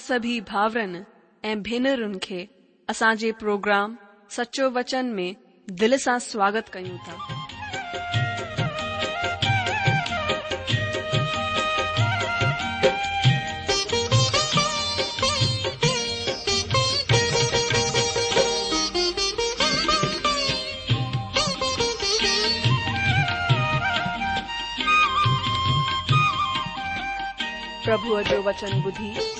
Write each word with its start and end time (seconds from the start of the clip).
سبھی 0.00 0.40
بھا 0.40 0.68
بھی 0.74 1.02
اروگرام 3.28 3.96
سچو 4.28 4.70
وچن 4.70 5.06
میں 5.06 5.32
دل 5.70 5.98
سے 5.98 6.10
سواگت 6.20 6.72
کھو 6.72 7.38
جو 28.22 28.42
وچن 28.42 28.80
بدھی 28.80 29.39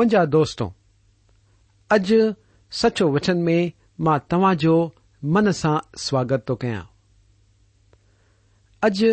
منجا 0.00 0.24
دور 0.24 0.46
اج 1.90 2.14
سچو 2.72 3.12
وچن 3.12 3.44
میں 3.44 3.68
تاجو 4.28 4.88
من 5.22 5.52
سے 5.52 5.68
سواگت 5.98 6.46
تو 6.46 6.56
کج 6.56 9.04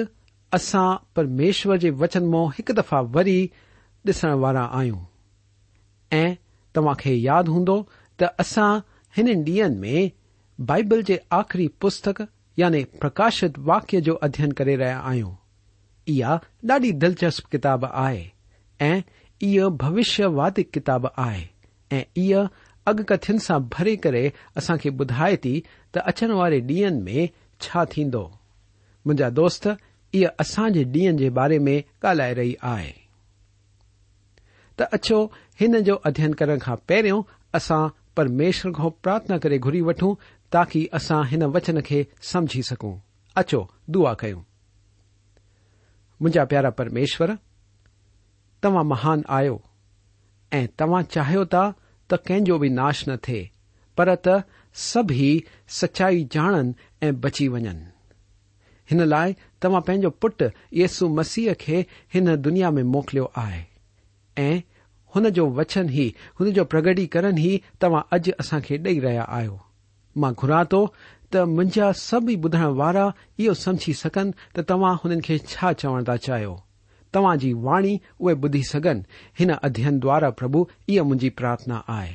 اصا 0.51 0.95
پرمیشور 1.13 1.78
یو 1.81 1.95
وچن 2.00 2.31
ما 2.31 2.38
ایک 2.38 2.72
دفع 2.78 3.01
وی 3.13 3.48
ڈسن 4.06 4.30
والا 4.30 4.81
آد 7.30 7.44
ہدا 7.48 8.78
ان 9.16 9.44
ڈین 9.44 9.80
میں 9.80 10.10
بائبل 10.60 11.01
کے 11.01 11.18
آخری 11.30 11.68
پستک 11.68 12.22
یعنی 12.57 12.84
پرکاشت 12.84 13.60
واقیہ 13.66 14.00
جو 14.00 14.18
ادھین 14.22 14.54
کرے 14.54 14.78
رہا 14.78 15.10
آئیں 15.10 15.24
یہی 16.07 16.92
دلچسپ 16.92 17.51
کتاب 17.51 17.86
آ 17.86 18.12
واد 20.19 20.60
کتاب 20.72 21.06
ہےگ 21.07 23.01
تتن 23.01 23.38
سے 23.38 23.60
بھرے 23.60 23.95
کرس 23.95 24.72
بے 24.86 25.36
تی 25.36 25.62
اچن 25.94 26.31
والے 26.31 26.60
ڈیئن 26.60 27.04
میں 27.04 27.28
دوست 29.30 29.68
یہ 30.13 30.28
اصا 30.39 30.68
ڈیئن 30.84 31.18
کے 31.18 31.30
بارے 31.30 31.60
میں 31.60 31.81
گالی 32.04 32.54
ہے 32.63 32.92
ان 35.60 35.66
پہ 36.86 37.01
ارمیشر 38.18 38.72
کو 38.72 38.89
پرارتھنا 38.89 39.38
کری 39.38 39.57
گری 39.66 39.81
وٹوں 39.81 40.16
تاکی 40.50 40.86
اِن 40.92 41.44
وچن 41.44 41.81
کے 41.81 42.04
سمجھی 42.22 42.62
سکوں 42.62 42.95
دعا 43.88 44.13
کیوں 44.13 44.42
توهان 48.62 48.86
مهان 48.92 49.24
آهيو. 49.38 49.57
۽ 50.59 50.68
توهان 50.81 51.04
چاهيو 51.15 51.44
ٿا 51.54 51.63
ته 52.09 52.15
ڪنهن 52.27 52.48
جو 52.50 52.57
به 52.63 52.69
ناش 52.80 53.04
نه 53.09 53.15
ٿئي 53.27 53.44
پر 53.98 54.15
ته 54.27 54.44
سڀي 54.86 55.30
سچائي 55.80 56.24
ڄاڻن 56.33 56.68
۽ 57.07 57.12
بچي 57.24 57.48
وڃن. 57.54 57.80
هن 58.89 59.00
لاءِ 59.13 59.36
توهان 59.62 59.86
پنهنجو 59.88 60.12
پٽ 60.21 60.44
يس 60.81 60.98
مسيح 61.19 61.54
کي 61.63 61.80
هن 62.15 62.36
دنيا 62.48 62.74
۾ 62.80 62.83
موڪليو 62.95 63.25
آهي. 63.44 63.63
۽ 64.48 64.54
هن 65.15 65.31
جو 65.39 65.48
وچن 65.60 65.88
ئي 65.98 66.07
هن 66.39 66.53
جو 66.60 66.63
پرگٽيڪرڻ 66.74 67.44
ئي 67.45 67.53
توهان 67.80 68.03
اڄ 68.15 68.31
اسان 68.45 68.62
کي 68.68 68.77
ڏيئي 68.86 69.00
رهيا 69.07 69.25
آهيو. 69.39 69.56
مان 70.21 70.33
گهران 70.42 70.71
ٿو 70.71 70.81
ته 71.31 71.39
منهنجا 71.56 71.88
سڀئي 72.07 72.36
ٻڌڻ 72.44 72.80
وارا 72.80 73.06
اهو 73.39 73.53
سمجهي 73.63 73.94
سگهن 74.03 74.27
ته 74.53 74.62
توهان 74.71 75.03
هنن 75.03 75.27
کي 75.27 75.36
ڇا 75.51 75.74
چوڻ 75.81 76.10
ٿا 76.10 76.18
چاهيو 76.27 76.56
تا 77.13 77.36
جی 77.36 77.54
واڑی 77.54 77.98
اوے 78.18 78.33
بدھ 78.33 78.57
سن 78.71 79.01
ادین 79.62 80.01
دوارا 80.01 80.30
پرب 80.30 80.57
یہ 80.88 81.01
من 81.01 81.30
پرارتھنا 81.30 81.81
ہے 81.89 82.13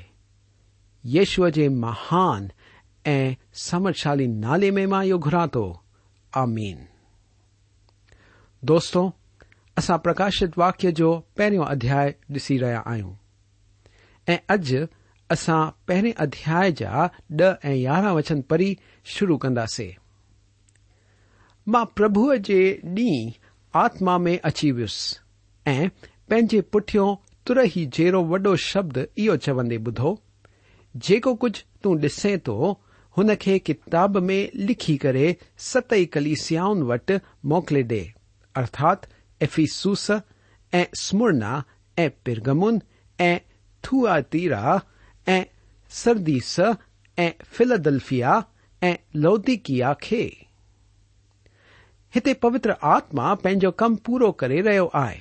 یشو 1.05 1.51
کے 1.51 1.69
مہان 1.69 2.47
ایمر 3.05 3.93
شالی 3.93 4.27
نالے 4.27 4.71
میں 4.71 5.05
یہ 5.05 5.15
گھرا 5.15 5.47
تو 5.47 5.73
دوستوں 8.63 9.11
پرکاشت 10.05 10.59
واقیہ 10.59 10.91
جو 10.91 11.21
پہرو 11.35 11.63
ادھیا 11.63 12.07
ڈسی 12.29 12.59
رہا 12.61 12.83
آئیں 12.85 13.13
پہرے 15.87 16.13
ادیا 16.17 17.07
ڈارہ 17.31 18.13
وچن 18.15 18.43
پری 18.43 18.75
شروع 19.07 19.39
کردی 19.39 19.91
ماں 21.67 21.85
پربھ 21.85 22.19
آتم 23.73 24.23
میں 24.23 24.37
اچی 24.43 24.73
ویس 24.73 25.19
ایے 25.65 26.61
پٹھوں 26.61 27.17
تر 27.45 27.57
ہی 27.77 27.87
جیرو 27.93 28.25
وڈو 28.25 28.57
شبد 28.57 28.99
یہ 29.17 29.37
چوندے 29.37 29.79
بدھو۔ 29.79 30.15
ججھ 30.95 31.63
تسیں 31.81 32.37
تو 32.37 32.75
ان 33.17 33.31
کے 33.41 33.59
کتاب 33.59 34.17
میں 34.17 34.47
لکھی 34.55 34.97
کر 34.97 35.17
ست 35.59 35.95
کلیسیاؤں 36.11 36.75
وٹ 36.75 37.11
موقل 37.45 37.83
ڈے 37.83 38.05
ارتھات 38.55 38.99
ایفیسوسمرن 39.41 41.43
پیرگمن 42.23 42.79
تھو 43.81 44.07
تیرا 44.31 44.77
سردیس 45.91 46.61
فلدلفیا 47.49 48.41
لوتیکیا 49.15 49.95
هتي 52.17 52.33
پوتر 52.45 52.73
آتما 52.95 53.35
پنهنجو 53.43 53.71
ڪم 53.83 53.95
پورو 54.07 54.33
ڪري 54.41 54.59
رهيو 54.65 54.89
آهي. 55.03 55.21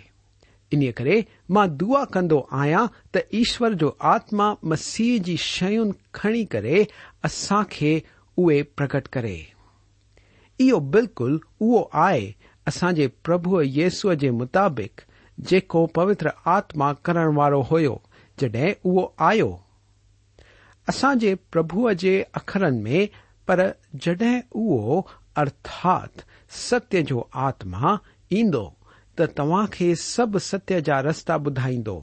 ان 0.76 0.82
ڪري 0.98 1.16
مان 1.58 1.78
دعا 1.84 2.02
ڪندو 2.16 2.40
آهيان 2.58 2.92
ته 3.16 3.40
ايشور 3.40 3.78
جو 3.84 3.92
آتما 4.14 4.48
مسيح 4.72 5.22
جي 5.28 5.36
شين 5.46 5.94
کڻي 6.20 6.44
ڪري 6.56 6.82
اسان 7.30 7.70
کي 7.76 7.94
اهي 7.96 8.58
پرڪٽ 8.82 9.10
ڪري. 9.16 9.40
اهو 10.60 10.80
بلڪل 10.96 11.38
اهو 11.40 11.82
آهي 12.06 12.26
اسان 12.72 13.00
جي 13.00 13.08
پرڀوءَ 13.28 13.64
ييسوءَ 13.78 14.16
جي 14.24 14.32
مطابق 14.42 15.06
جيڪو 15.52 15.86
پوتر 16.00 16.32
آتما 16.56 16.90
ڪرڻ 17.10 17.36
وارو 17.40 17.62
هيو 17.72 17.96
جڏهن 18.44 18.76
اهو 18.90 19.06
آيو. 19.30 19.50
اسان 20.94 21.24
جي 21.24 21.32
پرڀوءَ 21.54 21.96
جي 22.04 22.14
اکرن 22.42 22.84
۾ 22.90 23.06
پر 23.46 23.64
جڏهن 24.08 24.38
اهو 24.66 25.02
ارٿات 25.46 26.26
ستيه 26.60 27.02
جو 27.10 27.20
آتما 27.48 27.92
ايندو 28.36 28.66
ته 29.16 29.26
توهان 29.38 29.68
کي 29.76 29.88
سڀ 30.04 30.38
ستيه 30.50 30.80
جا 30.88 30.98
رستا 31.08 31.36
ٻڌائيندو. 31.44 31.98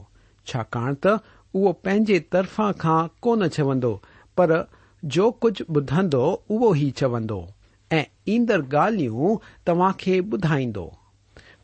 ڇاڪاڻ 0.47 0.95
ته 1.03 1.13
اهو 1.55 1.71
پنهنجي 1.83 2.17
طرفان 2.33 2.71
کان 2.83 3.09
ڪونه 3.23 3.47
چوندو 3.55 3.93
پر 4.35 4.49
جو 5.15 5.25
ڪجهه 5.41 5.65
ٻڌندو 5.73 6.23
اهو 6.53 6.69
ئي 6.79 6.89
چوندو 6.99 7.41
۽ 7.97 8.01
ايندڙ 8.31 8.59
ڳالهيون 8.73 9.39
توهان 9.65 9.93
کي 10.01 10.15
ٻڌائيندو. 10.31 10.87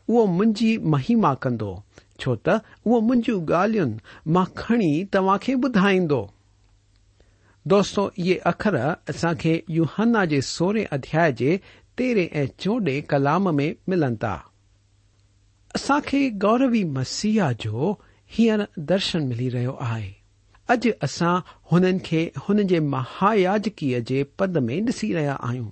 اهو 0.08 0.22
منهنجي 0.38 0.70
مهما 0.94 1.32
ڪندو 1.42 1.72
ڇو 2.20 2.32
ته 2.48 2.54
اهو 2.86 3.00
منهنجيون 3.08 3.46
ڳالهين 3.52 3.92
مان 4.34 4.46
کڻي 4.60 4.92
توهان 5.16 5.38
کي 5.44 5.54
ٻڌائيندو. 5.62 6.22
دوستو 7.70 8.02
اهي 8.08 8.34
اکر 8.52 8.74
اسان 9.12 9.34
کي 9.42 9.54
يهنا 9.78 10.22
جي 10.32 10.40
سورهين 10.48 10.92
اڌياي 10.96 11.32
جي 11.40 11.52
ترہ 11.96 12.26
ايں 12.32 12.46
چوڈ 12.46 12.88
كلام 13.08 13.44
ميں 13.56 13.72
ملن 13.86 14.16
تا۔ 14.16 14.36
اصاكے 15.74 16.30
گوروى 16.42 16.84
مسیح 16.84 17.42
جو 17.58 17.94
ہيں 18.38 18.56
درشن 18.76 19.28
ملى 19.28 19.50
رہے 19.50 19.66
آہيا 19.80 20.10
اج 20.68 20.88
اصا 21.00 21.38
ہويں 21.72 22.28
انج 22.48 22.74
مہا 22.74 23.32
یاجكي 23.34 24.22
پد 24.36 24.56
ميں 24.56 24.80
ڈسى 24.80 25.14
رہيا 25.14 25.36
آئوں۔ 25.40 25.70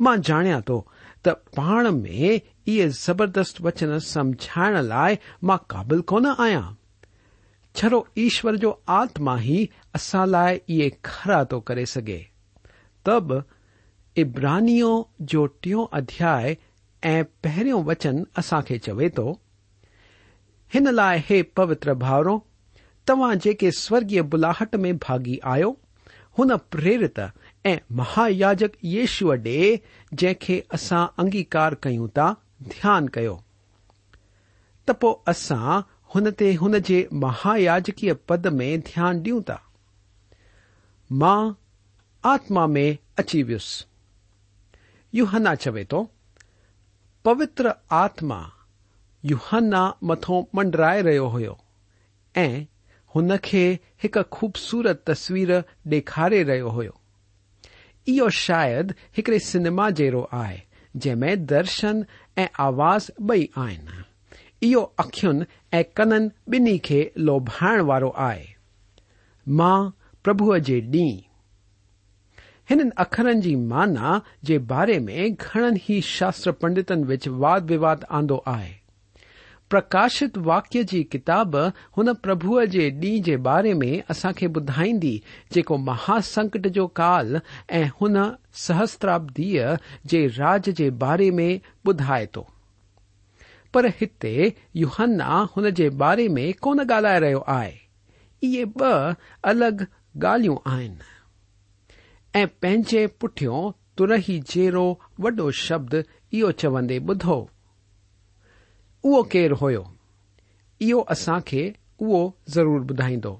ماں 0.00 0.16
جانيا 0.16 0.60
تو 0.60 0.82
تا 1.22 1.90
ميں 1.90 2.38
يہ 2.68 2.88
زبردست 2.88 3.60
وچن 3.64 3.98
سمجھائن 3.98 4.84
لائم 4.84 5.56
قابل 5.56 6.02
كن 6.02 6.26
آياں 6.38 6.70
چرو 7.74 8.02
ايشور 8.14 8.54
جو 8.54 8.74
آتما 8.86 9.40
ہى 9.42 9.64
اصا 9.94 10.24
لائي 10.24 10.58
يہ 10.68 10.88
خرا 11.02 11.42
تو 11.42 11.60
كے 11.60 11.84
سگے۔ 11.84 12.22
تب 13.02 13.24
ابراہنی 14.16 14.80
جو 15.18 15.46
ٹھو 15.46 15.86
ادھیا 15.92 16.40
پہ 17.40 17.72
وچن 17.72 18.22
اسا 18.36 18.60
کے 18.60 18.78
چوے 18.78 19.08
تو۔ 19.08 19.34
ہی 20.74 21.42
پوتر 21.42 21.94
بھاؤ 21.94 22.38
تا 23.04 23.34
جی 23.34 23.70
سوگیئ 23.70 24.20
بلاحٹ 24.20 24.74
میں 24.74 24.92
باغی 24.92 25.36
آریرت 25.42 27.20
مہایاجک 27.90 28.84
یشو 28.84 29.34
ڈی 29.34 29.76
جن 30.12 30.58
اسا 30.70 31.06
اگیکار 31.16 31.72
کی 31.72 31.98
دیا 32.60 33.00
کر 33.12 33.30
مہایاجکی 37.12 38.12
پد 38.12 38.46
میں 38.46 38.76
دیا 38.76 39.12
ڈیوں 39.12 39.40
تا۔ 39.40 39.56
ماں، 41.10 41.50
آتما 42.22 42.66
میں 42.66 42.92
اچی 43.16 43.42
ویس 43.42 43.86
یو 45.12 45.24
ہن 45.32 45.46
چوے 45.60 45.84
تو، 45.84 46.02
پوتر 47.24 47.66
آتما 47.94 48.40
یوہن 49.24 49.74
متو 50.02 50.40
منڈرائے 50.54 51.02
رو 51.02 51.26
ہو 51.28 51.54
ایک 54.02 54.16
خوبصورت 54.30 55.04
تسویر 55.06 55.50
ڈکھارے 55.84 56.42
رہے 56.44 56.60
ہوا 56.60 56.84
ایکڑے 59.16 59.38
سنیما 59.38 59.88
جڑو 59.90 60.24
آ 60.32 60.44
جمے 60.94 61.34
درشن 61.50 62.00
ایواز 62.36 63.10
بہ 63.18 63.60
آخ 64.98 65.20
بی 66.46 66.78
لوبھائنو 67.18 67.86
والو 67.86 68.10
آئی 68.20 68.44
ماں 69.46 69.78
پربھ 70.24 70.42
کے 70.66 70.80
ڈی 70.92 71.08
ان 72.68 72.88
اخر 72.96 73.26
یا 73.46 74.18
جارے 74.46 74.98
میں 74.98 75.28
گنن 75.28 75.76
ہی 75.90 76.00
شست 76.00 76.48
پنڈتن 76.60 77.04
وچ 77.08 77.28
واد 77.28 77.70
ود 77.70 78.04
آند 78.08 78.30
آئے 78.46 78.72
پرکاشت 79.68 80.38
واقیہ 80.44 80.82
کی 80.82 81.02
کتاب 81.02 81.56
ہن 81.96 82.14
پرب 82.22 82.42
کے 82.72 82.88
ڈی 82.90 83.36
بارے 83.36 83.74
میں 83.74 84.00
اصا 84.08 84.30
بائی 84.46 85.18
جہا 85.50 86.20
سکٹ 86.20 86.66
جو 86.66 86.86
کال 86.86 87.36
ای 87.68 87.84
سہستابی 88.52 89.58
راج 90.38 90.70
کے 90.76 90.90
بارے 90.90 91.30
میں 91.30 91.58
بدائے 91.84 92.26
تو 92.26 92.44
پر 93.72 93.86
توہنا 94.20 95.44
ان 95.56 95.64
بارے 95.96 96.28
میں 96.28 96.52
کون 96.60 96.78
گالو 96.88 97.38
ہے 97.48 97.70
یہ 98.42 98.64
ب 98.64 98.84
الگ 99.42 99.82
گالو 100.22 100.56
آ 100.64 100.80
۽ 102.40 102.44
پنهنجي 102.64 103.00
پٺيون 103.22 103.72
ترهي 104.00 104.36
جهڙو 104.50 104.86
وڏو 105.24 105.46
شبد 105.62 105.94
اهو 106.02 106.50
چوندي 106.60 106.98
ٻڌو. 107.08 107.38
اهو 109.04 109.18
ڪير 109.32 109.54
هيو؟ 109.62 111.00
اسان 111.14 111.40
کي 111.50 111.64
اهو 112.02 112.20
ضرور 112.54 112.80
ٻڌائيندو. 112.88 113.34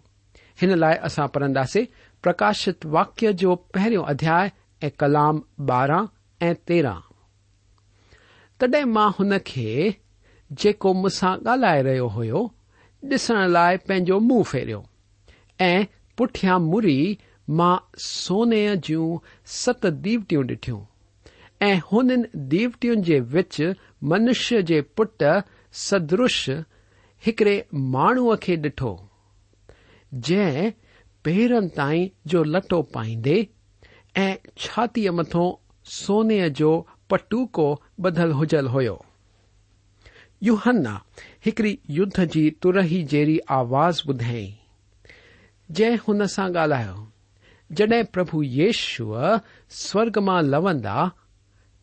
هن 0.61 0.71
لاءِ 0.83 0.95
اسان 1.09 1.29
پڙهنداسين 1.35 1.87
پرڪاشت 2.25 2.79
واڪيه 2.95 3.31
جو 3.41 3.57
پهريون 3.77 4.05
اڌياي 4.13 4.53
۽ 4.89 4.91
ڪلام 5.01 5.41
ٻارهن 5.71 6.05
۽ 6.49 6.53
تيرهن. 6.67 7.01
تڏهن 8.61 8.95
مان 8.97 9.11
هن 9.19 9.39
کي 9.51 9.69
جيڪو 10.51 10.95
مون 11.01 11.17
سان 11.19 11.35
ڳالهائي 11.47 11.83
رهيو 11.89 12.09
هيو 12.17 12.41
ڏسڻ 13.03 13.37
لاءِ 13.57 13.73
پنهنجو 13.87 14.17
منهن 14.29 14.49
فيريو 14.53 14.81
۽ 15.73 15.75
پٺيان 16.21 16.71
مري 16.73 16.99
مان 17.49 17.79
سوني 17.99 18.77
جون 18.89 19.19
ست 19.45 19.87
ديوٽيون 20.05 20.47
ڏٺيون. 20.51 20.83
۽ 21.69 21.73
هنن 21.89 22.23
ديوٽين 22.53 23.03
جي 23.09 23.19
وچ 23.35 23.59
منشيه 24.13 24.61
جي 24.71 24.81
پٽ 25.01 25.23
سدرش 25.73 26.39
هڪڙي 27.23 27.57
ماڻهوءَ 27.95 28.37
کي 28.47 28.57
ڏٺو. 28.65 28.93
جنهن 30.13 30.73
پيرن 31.25 31.69
تائين 31.77 32.11
جو 32.33 32.43
لٽو 32.55 32.83
پائيندي 32.97 33.39
۽ 34.25 34.29
ڇاتيءَ 34.65 35.13
مٿو 35.19 35.47
سوني 35.85 36.41
جو 36.61 36.73
پٽوڪو 37.09 37.69
ٻڌل 38.03 38.33
هجل 38.41 38.69
هيو. 38.75 38.97
يهنا 40.49 40.95
هڪڙي 41.47 41.73
يڌ 41.99 42.21
جي 42.35 42.45
ترهي 42.65 43.01
جهڙي 43.15 43.39
آواز 43.61 44.03
ٻڌائي 44.07 44.47
جنهن 45.71 45.99
هن 46.07 46.27
سان 46.35 46.53
ڳالهايو 46.59 47.12
جد 47.77 47.93
پرشو 48.13 49.15
سوگ 49.69 50.25
میں 50.25 50.43
لوندا 50.43 51.05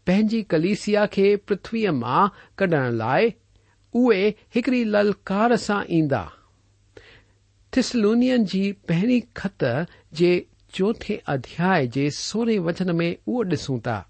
پنجی 0.06 0.42
کلیسیا 0.42 1.06
کے 1.06 1.36
پرتوی 1.36 1.88
میں 1.88 2.28
کڈن 2.56 2.96
لائے 2.96 3.30
ایکڑی 3.94 4.84
للکار 4.84 5.56
سا 5.56 5.74
ادا 5.74 6.24
تھسلونی 7.70 8.30
کی 8.30 8.46
جی 8.46 8.72
پہری 8.72 9.20
خط 9.34 9.64
کے 10.18 10.42
چوتھے 10.74 11.18
ادیائے 11.28 12.10
سورہ 12.10 12.60
وچن 12.60 12.98
میں 12.98 13.12
او 13.12 13.44
ڈسوں 13.44 13.80
تا۔ 13.80 14.02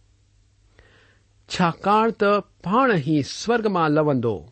شکا 1.50 2.06
ت 2.18 2.24
پا 2.64 2.86
ہی 3.08 3.22
سورگ 3.24 3.68
میں 3.72 3.90
لوند 3.90 4.26
ہو 4.26 4.48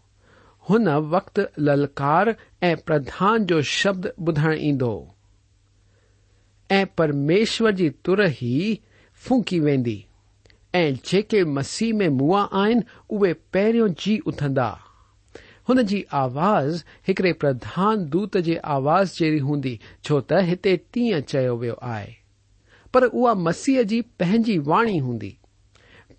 وقت 1.09 1.39
للکار 1.57 2.27
ایدھان 2.61 3.45
جو 3.45 3.61
شبد 3.61 4.07
بدھن 4.17 4.81
او 4.81 5.16
پرمیشوری 6.69 7.89
تور 7.89 8.17
ہی 8.41 8.75
فونکی 9.21 9.59
ویك 9.59 11.35
مسیح 11.47 11.93
میں 11.93 12.09
مو 12.09 13.23
پی 13.51 13.71
جی 13.97 14.17
اتندا 14.25 14.71
ہو 15.69 15.73
آواز 16.11 16.83
ایکڑے 17.07 17.33
پردھان 17.33 18.11
دودت 18.13 18.49
آواز 18.63 19.13
جڑی 19.13 19.39
ہوں 19.39 19.61
چوت 20.03 20.31
ہتھی 20.31 20.77
تیئ 20.91 21.47
وی 21.49 21.69
ہے 21.69 22.05
پر 22.93 23.03
احہ 23.03 23.81
کی 23.89 24.01
پنجی 24.17 24.57
وانی 24.57 24.99
ہوں 25.01 25.19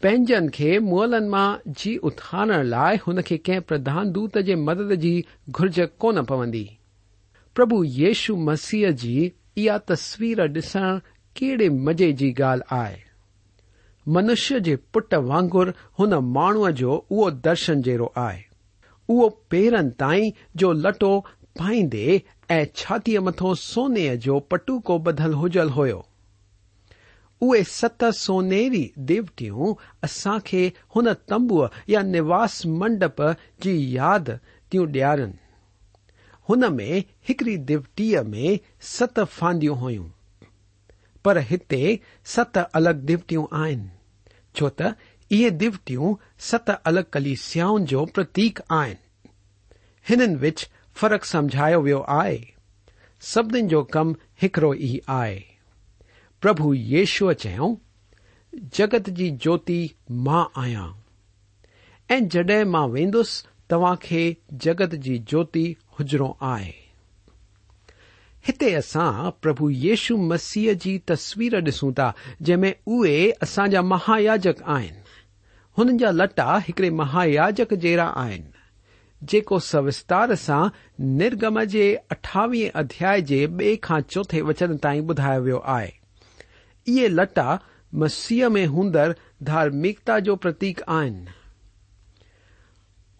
پینجن 0.01 0.51
کے 0.51 0.79
مو 0.79 1.05
جی 1.79 1.97
اتار 2.03 2.65
لائے 2.65 2.97
ان 3.07 3.23
کے 3.23 3.39
کئے 3.39 3.61
پردھان 3.61 4.15
دت 4.15 4.39
کی 4.47 4.55
مدد 4.55 5.03
کی 5.03 5.23
گرج 5.61 5.81
کون 5.99 6.25
پوندی 6.25 6.67
پربھ 7.57 7.75
یشو 7.87 8.37
مسیح 8.37 8.91
جی 8.91 9.31
یہ 9.59 9.79
تسور 9.87 10.47
ڈسن 10.47 10.99
کیڑے 11.37 11.69
مزے 11.85 12.13
کی 12.13 12.33
گال 12.39 12.61
آئی 12.75 12.97
منش 14.07 14.53
یٹ 14.67 15.15
واگر 15.25 15.69
ان 15.99 16.11
مانو 16.35 16.69
جو 16.73 17.01
درشن 17.45 17.83
جڑو 17.83 18.09
آئے 18.17 18.41
پیڑن 19.49 19.91
تائی 19.99 20.31
جو 20.55 20.73
لٹو 20.75 21.21
پائید 21.57 21.95
اھاتی 22.51 23.19
متو 23.19 23.55
سونے 23.55 24.07
جی 24.17 24.39
پٹوکو 24.49 24.95
بدل 24.99 25.33
ہوجل 25.35 25.69
ہوئے 25.71 25.93
ست 27.71 28.05
سونے 28.17 28.63
دیوٹوں 29.09 29.75
اصا 30.03 30.35
ہو 30.95 31.01
تمب 31.27 31.53
یا 31.89 32.01
نواس 32.05 32.55
منڈپ 32.71 33.19
کی 33.63 33.73
یاد 33.93 34.25
تھی 34.71 34.85
ڈیارن 34.87 35.31
ہن 36.49 36.77
میں 36.77 37.01
ایکڑیری 37.29 37.57
دوٹی 37.57 38.15
میں 38.27 38.57
ست 38.83 39.19
فاندی 39.33 39.69
ہوئے 39.69 39.99
ست 42.27 42.59
الگ 42.73 43.05
دوٹی 43.09 43.37
آو 43.37 44.69
ت 44.69 44.83
یہ 45.31 45.51
دیوٹو 45.51 46.15
ست 46.39 46.71
الگ 46.85 47.01
کلیسیاؤں 47.11 47.79
جو 47.79 48.05
پتیک 48.05 48.61
آن 48.69 50.37
وچ 50.43 50.65
فرق 50.97 51.25
سمجھا 51.25 51.67
وی 51.77 51.93
آ 52.07 52.23
سب 53.21 53.57
کم 53.91 54.13
ایکڑو 54.43 54.73
ہی 54.73 54.99
آئے 55.07 55.41
پربھ 56.43 56.77
یشو 56.77 57.33
چگت 58.73 59.11
کی 59.17 59.31
جوتیت 59.31 60.11
ماں 60.11 60.45
آیا 60.55 60.87
جڈی 62.31 62.65
میں 62.65 62.87
وینس 62.89 63.47
تا 63.69 63.95
خي 64.03 64.37
جگت 64.65 64.95
جىتى 64.95 65.77
ہوجرو 65.99 66.35
آئي 66.41 66.73
اسا 68.79 69.31
پرب 69.43 69.59
يشو 69.71 70.17
مس 70.17 70.53
كى 70.83 70.99
تصوير 71.07 71.61
ڈسون 71.61 71.93
تا 71.95 72.11
جيمي 72.43 72.73
اي 72.87 73.33
اسانجا 73.43 73.81
مہایاجک 73.81 74.63
آن 74.67 75.97
جا 75.99 76.11
لٹاڑے 76.11 76.91
مہایاجک 76.91 77.73
جرا 77.83 78.09
جوستار 79.23 80.35
سا 80.45 80.63
نرگم 80.99 81.59
كے 81.73 81.95
اٹھاييے 82.11 82.71
ادايائے 82.75 83.23
كے 83.29 83.47
بي 83.47 83.77
چوتيں 84.09 84.43
وچن 84.43 84.77
تا 84.83 84.93
بدھا 85.07 85.37
ويويہ 85.45 87.09
لٹا 87.09 87.57
مسى 87.93 88.49
ميں 88.55 88.67
ہوںدر 88.67 89.13
دارمکتا 89.47 90.19
پتيك 90.43 90.83
آ 90.87 91.03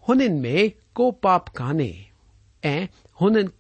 ان 0.09 0.41
میں 0.41 0.69
کو 0.93 1.11
پاپ 1.11 1.53
کہانے 1.55 1.91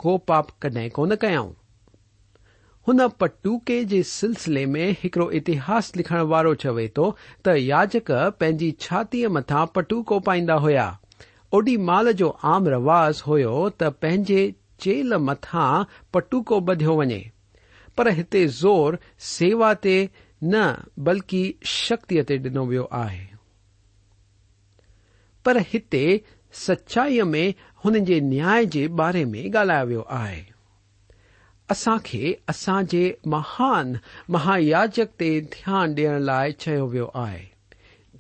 ہو 0.00 0.17
پاپ 0.19 0.47
کدیں 0.61 0.88
کون 0.88 1.11
کن 1.17 2.99
پٹے 3.19 3.50
کے 3.67 4.02
سلسلے 4.02 4.64
میں 4.67 4.87
ایکڑو 5.02 5.26
اتحاس 5.28 5.90
لکھن 5.97 6.21
والو 6.21 6.55
چوے 6.55 6.87
تو 6.88 7.11
تاچک 7.43 8.11
پنجی 8.38 8.71
چھاتی 8.78 9.26
مت 9.26 9.52
پٹوکو 9.73 10.19
پائی 10.21 10.47
ہوا 10.50 10.90
اڈی 11.52 11.76
مال 11.76 12.12
جو 12.12 12.33
آم 12.43 12.69
رواز 12.69 13.23
ہو 13.26 13.69
چیل 14.78 15.17
مت 15.17 15.47
پٹو 16.11 16.61
بدھ 16.61 16.85
وجے 16.88 17.23
پر 17.97 18.11
ہت 18.11 18.37
زور 18.50 18.95
سیوا 19.28 19.73
تلکی 19.83 21.52
شکتی 21.62 22.23
تی 22.23 22.37
ڈنو 22.37 22.67
و 22.67 22.87
سچائی 26.52 27.23
میں 27.23 27.50
ان 27.85 28.05
کے 28.05 28.21
نیا 28.21 28.55
بارے 28.88 29.25
میں 29.25 29.45
گالا 29.55 29.83
ویسے 29.83 30.40
اصا 31.69 31.97
کے 32.05 32.33
اصاج 32.49 32.97
مہان 33.26 33.93
مہایاجک 34.28 35.19
تی 35.19 35.40
دیا 35.40 35.85
ڈیئن 35.87 36.23
لائ 36.23 36.50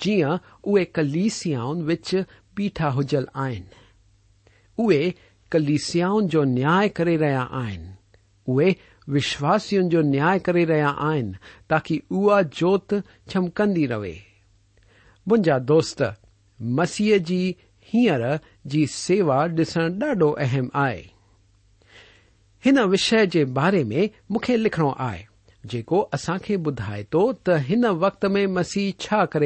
جیوں 0.00 0.84
کلسیاؤن 0.92 1.82
وچ 1.90 2.14
بیٹھا 2.56 2.94
ہوجل 2.94 3.24
آئے 3.34 5.10
کلسیاؤن 5.52 6.26
جو 6.26 6.44
نیا 6.44 6.80
کرے 6.94 7.16
ریا 7.18 7.46
آن 7.50 7.86
وشواسن 9.08 9.88
کو 9.88 10.00
نیا 10.02 10.36
کرے 10.44 10.66
رہا 10.66 10.92
آیا 11.00 11.22
تاکہ 11.68 11.98
ات 12.10 12.94
چمکندی 13.32 13.86
روے 13.88 14.14
مجھا 15.26 15.58
دوست 15.58 16.02
مسیح 16.60 17.16
کی 17.26 17.52
ہیرر 17.94 18.36
جی 18.64 18.86
سیوا 18.86 19.46
ڈسن 19.46 19.98
ڈاڑو 19.98 20.34
اہم 20.38 20.68
آئے 20.72 21.02
ان 22.64 22.78
وش 22.78 23.14
کے 23.32 23.44
بارے 23.44 23.84
میں 23.84 24.06
مخ 24.30 24.50
لو 24.50 24.92
آ 24.98 25.14
جس 25.64 26.50
بھائے 26.56 27.02
تو 27.10 27.32
تین 27.32 27.84
وقت 27.90 28.24
میں 28.24 28.46
مسیح 28.46 28.90
کر 29.24 29.42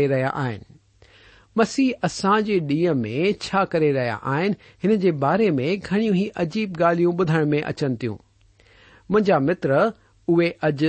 مسیح 1.57 1.93
اصا 2.03 2.39
ڈیئ 2.41 2.93
میں 2.93 3.33
ریا 3.73 4.19
آن 4.23 4.53
ان 4.83 5.11
بارے 5.19 5.51
میں 5.51 5.77
گنی 5.93 6.11
ہی 6.11 6.29
عجیب 6.35 6.79
گالو 6.79 7.11
بدھنے 7.11 7.45
میں 7.45 7.61
اچن 7.65 7.97
تھی 7.97 8.09
مجھا 9.11 9.39
متر 9.39 9.71
او 9.73 10.41
اج 10.63 10.85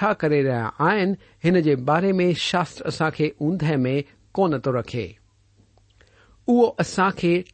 رہا 0.00 0.70
آج 0.78 1.70
بارے 1.84 2.12
میں 2.12 2.32
شاستر 2.32 2.86
اساخ 2.86 3.20
اندہ 3.40 3.76
میں 3.76 4.00
کون 4.32 4.60
تو 4.60 4.80
رکھے 4.80 5.12
او 6.48 6.64
اصا 6.78 7.08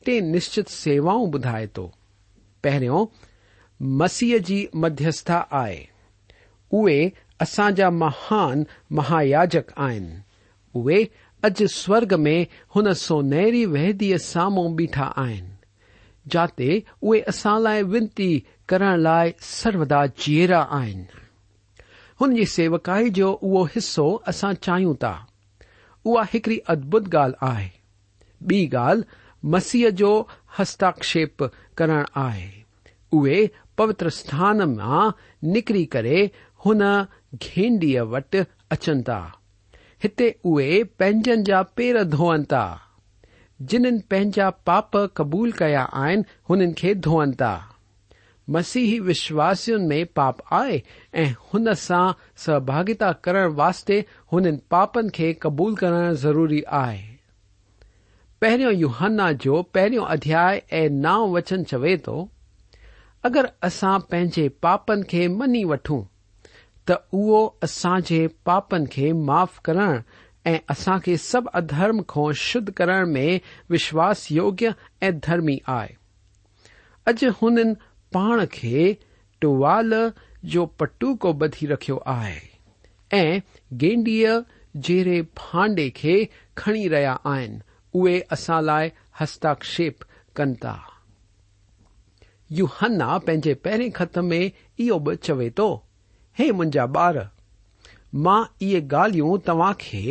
ٹین 0.05 0.33
نشچت 0.33 0.71
سیواؤں 0.71 1.27
بدائے 1.27 1.67
تو 1.67 1.87
پہرو 2.65 3.05
مسیح 3.81 4.37
کی 4.47 4.65
مدھیسا 4.75 5.41
آئی 5.61 5.85
اصاجا 7.41 7.89
مہان 7.91 8.63
مہایاجک 8.91 9.71
آن 9.77 10.05
اج 11.43 11.63
سوگ 11.71 12.15
میں 12.19 12.45
ان 12.75 12.93
سو 12.95 13.21
نحری 13.23 13.65
وہدی 13.67 14.13
ساموں 14.19 14.69
بیٹھا 14.75 15.11
آن 15.17 15.51
جاتے 16.27 16.69
اے 17.03 17.21
اصا 17.27 17.59
لائ 17.59 17.83
وتی 17.83 18.31
کرنے 18.69 18.97
لائ 18.97 19.31
سرودا 19.41 20.05
جیرا 20.17 20.65
آن 20.71 21.03
ان 22.21 22.45
سیوکائی 22.47 23.11
جو 23.11 23.37
حصہ 23.77 24.01
ااہوں 24.27 24.95
تا 24.95 25.15
ایکڑی 26.33 26.59
ادبت 26.69 27.13
گال 27.13 27.33
آئی 27.41 27.69
بی 28.49 28.73
گال 28.73 29.03
مسیح 29.43 29.87
ہستپ 30.59 31.43
کرنا 31.77 32.03
آئے 32.15 33.47
پوتر 33.77 34.09
ستھان 34.09 34.59
میں 34.69 35.09
نکری 35.43 35.85
کرے 35.85 36.25
ہو 36.67 36.73
گینڈی 37.45 37.99
وٹ 38.01 38.37
اچن 38.71 39.03
تا 39.03 39.21
ہتے 40.05 40.29
اے 40.45 40.83
پا 40.99 41.63
پیر 41.75 42.03
دھون 42.05 42.45
تا 42.45 42.65
جن 43.61 43.85
پا 44.09 44.51
پاپ 44.65 44.97
قبول 45.15 45.51
کیا 45.51 45.87
دھون 46.95 47.33
تا 47.33 47.57
مسیحی 48.49 48.99
وشواسن 49.01 49.89
میں 49.89 50.05
پاپ 50.15 50.41
آئے 50.51 50.79
ہو 51.45 51.59
سہاگتا 51.77 53.13
کرنے 53.13 53.45
واسطے 53.55 54.01
ہون 54.33 54.57
پاپن 54.69 55.09
کو 55.09 55.31
قبول 55.41 55.75
کرن 55.75 56.13
ضروری 56.15 56.61
ہے 56.73 57.12
پہرو 58.43 58.71
یوہانا 58.71 59.33
جو 59.33 59.63
پہرو 59.63 60.05
ادیا 60.05 60.51
ناؤ 60.91 61.33
وچن 61.33 61.67
چوے 61.67 61.97
تو، 61.97 62.27
اگر 63.23 63.45
اصا 63.63 63.99
پے 63.99 64.49
پاپن 64.49 65.01
خی 65.11 65.29
منی 65.29 65.65
وٹوں 65.65 66.03
تساج 66.85 68.13
پاپن 68.45 68.87
خی 68.87 69.13
معاف 69.13 69.63
کرسا 69.63 70.99
کے 70.99 71.17
سب 71.17 71.43
ادرم 71.53 72.03
کو 72.03 72.33
شدھ 72.33 72.71
کرنے 72.77 73.05
میں 73.05 73.39
وشواس 73.71 74.33
یوگ 74.33 74.55
ای 75.01 75.11
درمی 75.11 75.59
آئے۔ 75.67 75.89
اج 77.07 77.25
ان 77.43 77.59
پان 78.13 78.47
کی 78.47 78.95
ٹوال 79.39 79.95
جو 80.43 80.67
پٹوکو 80.67 81.33
بدھی 81.33 81.67
رکھو 81.67 81.99
آینڈی 82.05 84.25
جرے 84.75 85.23
پانڈے 85.23 85.91
کے 85.91 86.25
کنی 86.55 86.91
ریا 86.91 87.17
اهي 87.95 88.17
اسان 88.37 88.65
لاءِ 88.71 88.89
هستاڪشيپ 89.21 89.97
ڪن 90.37 90.55
ٿا. 90.65 90.75
يهنا 92.59 93.09
پنهنجي 93.27 93.55
پهرين 93.65 93.93
خط 93.99 94.19
۾ 94.31 94.41
اهو 94.81 94.99
به 95.05 95.21
چوي 95.29 95.49
ٿو 95.61 95.69
هي 96.41 96.49
منهنجا 96.59 96.85
ٻار 96.97 97.17
مان 98.25 98.43
اهي 98.65 98.81
ڳالهيون 98.93 99.45
توهان 99.49 99.75
کي 99.85 100.03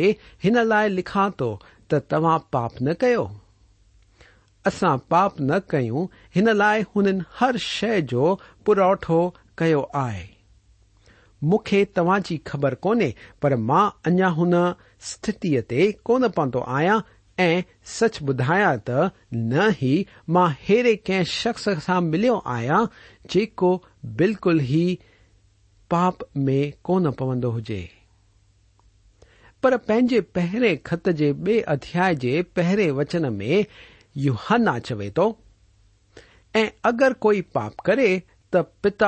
هن 0.44 0.56
لاءِ 0.72 0.84
لکان 0.96 1.38
ٿو 1.42 1.50
ته 1.88 1.96
توهان 2.14 2.44
پاپ 2.52 2.82
نه 2.86 2.94
ڪيو. 3.04 3.24
اسان 4.70 4.96
پاپ 5.12 5.40
نه 5.48 5.58
ڪيون 5.72 6.04
هن 6.36 6.52
لاءِ 6.60 6.76
هنن 6.92 7.24
هر 7.38 7.54
شيءِ 7.68 8.00
جو 8.12 8.24
پروٺو 8.64 9.20
ڪيو 9.62 9.82
آهي. 10.04 10.28
مون 11.48 11.64
کي 11.68 11.84
توهان 11.98 12.26
جي 12.26 12.36
خبر 12.50 12.74
ڪونهي 12.84 13.10
پر 13.40 13.56
مان 13.68 13.86
اڃا 14.10 14.28
هن 14.38 14.54
اسٿتيءَ 14.60 15.60
تي 15.70 15.82
ڪونه 16.10 16.28
پهتو 16.36 16.60
آهيان 16.76 17.00
سچ 17.38 18.22
بھایا 18.22 18.76
تا 18.76 19.08
اڑے 20.68 20.94
کئے 20.96 21.24
شخص 21.24 21.68
سے 21.86 21.98
ملو 22.00 22.40
آیا 22.44 22.78
جلکل 23.34 24.60
ہی 24.60 24.96
پاپ 25.88 26.22
میں 26.36 26.70
کون 26.82 27.12
پوند 27.12 27.44
ہوجے 27.44 27.86
پر 29.60 29.76
پنجے 29.76 30.20
پہرے 30.20 30.76
خط 30.84 31.08
کے 31.18 31.32
بے 31.32 31.60
ادیا 31.60 32.42
پہرے 32.54 32.90
وچن 32.90 33.32
میں 33.32 33.62
یوہانا 34.14 34.80
چوی 34.80 35.10
تو 35.10 35.32
اگر 36.84 37.12
کوئی 37.12 37.42
پاپ 37.42 37.76
کرے 37.76 38.18
تٹ 38.50 39.02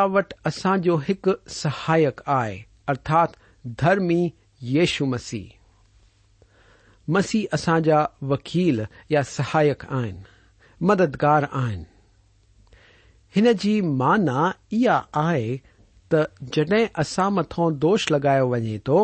اصاجو 0.45 0.97
ایک 1.09 1.28
سہایک 1.47 2.21
آئے 2.26 2.63
ارتات 2.89 3.28
درمی 3.65 4.28
یشو 4.60 5.06
مسیح 5.06 5.63
مسيح 7.08 7.54
اسان 7.54 7.82
جا 7.82 7.99
وڪيل 8.30 8.86
يا 9.14 9.23
سهايڪ 9.23 9.84
آهن 9.97 10.17
مددگار 10.80 11.47
آهن. 11.62 11.84
هن 13.36 13.52
جي 13.64 13.75
معنيٰ 13.82 14.52
اها 14.73 14.97
آهي 15.23 15.60
ته 16.14 16.26
جڏهن 16.56 16.88
اسان 17.04 17.34
مٿان 17.38 17.76
دوش 17.84 18.06
لڳايو 18.14 18.47
وڃي 18.52 18.76
ٿو 18.88 19.00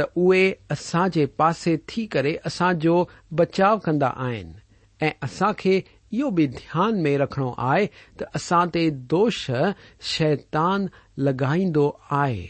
ته 0.00 0.08
اهي 0.24 0.42
اسان 0.76 1.14
جي 1.16 1.26
پاسي 1.42 1.76
ٿي 1.92 2.06
ڪري 2.16 2.34
اسان 2.50 2.82
جو 2.86 2.96
بچاءُ 3.42 3.74
ڪندا 3.86 4.10
آهن 4.26 4.50
۽ 5.10 5.12
اسان 5.28 5.54
کي 5.62 5.76
اهو 5.78 6.30
به 6.40 6.50
ڌيان 6.58 7.00
۾ 7.06 7.14
رکڻو 7.24 7.54
آهي 7.70 7.86
ته 8.18 8.40
اسان 8.40 8.74
تي 8.78 8.84
دوش 9.14 9.40
شيطان 10.16 10.90
لڳائيندو 11.28 11.86
آهي 12.22 12.44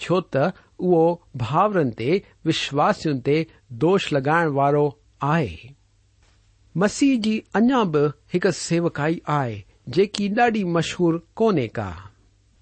چو 0.00 0.20
تاورن 0.32 1.90
تی 1.90 2.18
وشواسن 2.44 3.20
تی 3.20 3.44
دو 3.80 3.96
لگائن 4.12 4.48
والو 4.54 4.88
آئے 5.20 5.56
مسیح 6.74 7.20
کی 7.24 7.40
اجا 7.54 7.82
بک 7.84 8.46
سیوکائی 8.54 9.18
آئے 9.38 9.60
جی 9.86 10.28
ڈاڑی 10.36 10.64
مشہور 10.64 11.14
کون 11.34 11.58
کا 11.68 11.90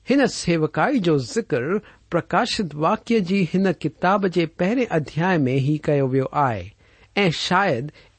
ان 0.06 0.26
سیوکائی 0.26 0.98
جو 0.98 1.16
ذکر 1.18 1.62
پرکاشت 2.10 2.74
واقیہ 2.74 3.18
کی 3.28 3.44
ان 3.54 3.72
کتاب 3.80 4.26
کے 4.34 4.46
پہرے 4.58 4.84
ادیا 4.90 5.36
میں 5.38 5.58
ہی 5.58 5.76
ویو 6.10 6.26
ہے 6.34 6.62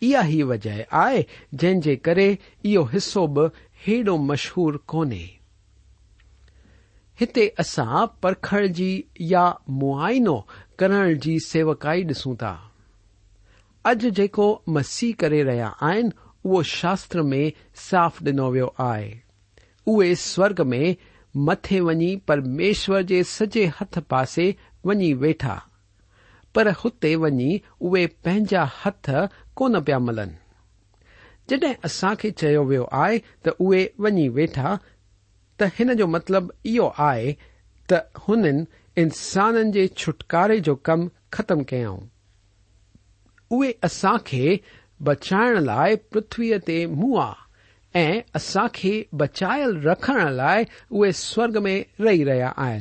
ای 0.01 0.41
وجہ 0.43 0.81
آئے 1.03 1.21
جن 1.51 1.79
کے 1.81 2.35
یہسو 2.63 3.25
بڑھو 3.27 4.17
مشہور 4.17 4.73
کونیں 4.85 5.36
هتي 7.21 7.43
اسان 7.61 8.07
پرکڻ 8.23 8.65
جي 8.79 8.91
يا 9.33 9.43
معائنو 9.81 10.37
ڪرڻ 10.81 11.13
جي 11.25 11.35
سيوڪائي 11.45 12.03
ڏسون 12.09 12.35
ٿا. 12.41 12.53
اڄ 13.91 14.03
جيڪو 14.17 14.47
مسيح 14.75 15.13
ڪري 15.21 15.39
رهيا 15.47 15.69
آهن 15.89 16.11
اهو 16.11 16.61
شاستر 16.71 17.23
۾ 17.31 17.39
صاف 17.83 18.19
ڏنو 18.27 18.49
ويو 18.55 18.67
آهي. 18.87 19.07
اهي 19.87 20.15
سورڳ 20.23 20.61
۾ 20.73 20.81
مٿي 21.47 21.79
وڃي 21.87 22.11
پرميشور 22.31 23.07
جي 23.11 23.21
سڄي 23.31 23.63
هٿ 23.77 23.99
پاسي 24.13 24.47
وڃي 24.89 25.09
ويٺا. 25.23 25.55
پر 26.53 26.69
هتي 26.81 27.13
وڃي 27.23 27.49
اهي 27.81 28.03
پنهنجا 28.23 28.67
هٿ 28.81 29.09
ڪونه 29.57 29.79
پيا 29.89 29.99
ملن. 30.09 30.35
جڏهن 31.49 31.73
اسان 31.89 32.15
کي 32.21 32.31
چيو 32.43 32.63
ويو 32.69 32.85
آهي 33.01 33.17
ته 33.43 33.51
اهي 33.65 33.81
وڃي 34.05 34.27
ويٺا 34.37 34.77
ت 35.57 35.63
ان 35.79 35.89
مطلب 36.11 36.43
یہ 36.63 37.31
تو 37.89 37.95
انسان 38.95 39.71
کے 39.71 39.87
چٹکارے 39.87 40.57
جو 40.57 40.75
کم 40.75 41.07
ختم 41.31 41.63
کی 41.63 41.83
اے 43.51 43.71
اصا 43.81 44.15
بچا 44.99 45.43
لائ 45.59 45.95
پوی 45.95 46.85
ماں 46.85 47.33
اصا 48.33 48.65
بچا 49.11 49.55
رکھنے 49.85 50.61
اوے 50.89 51.11
سوگ 51.11 51.63
میں 51.63 51.83
رہ 51.99 52.23
رہا 52.23 52.71